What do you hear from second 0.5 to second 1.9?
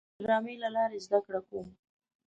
له لارې زده کړه کوم.